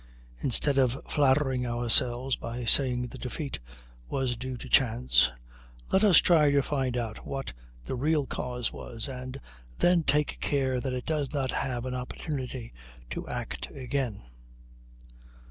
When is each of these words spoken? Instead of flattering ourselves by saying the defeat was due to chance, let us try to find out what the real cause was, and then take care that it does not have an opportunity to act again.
Instead 0.39 0.79
of 0.79 0.99
flattering 1.07 1.63
ourselves 1.63 2.35
by 2.35 2.65
saying 2.65 3.05
the 3.05 3.19
defeat 3.19 3.59
was 4.09 4.35
due 4.35 4.57
to 4.57 4.67
chance, 4.67 5.31
let 5.93 6.03
us 6.03 6.17
try 6.17 6.49
to 6.49 6.63
find 6.63 6.97
out 6.97 7.23
what 7.23 7.53
the 7.85 7.93
real 7.93 8.25
cause 8.25 8.73
was, 8.73 9.07
and 9.07 9.39
then 9.77 10.01
take 10.01 10.39
care 10.41 10.81
that 10.81 10.93
it 10.93 11.05
does 11.05 11.31
not 11.31 11.51
have 11.51 11.85
an 11.85 11.93
opportunity 11.93 12.73
to 13.11 13.27
act 13.27 13.69
again. 13.75 14.23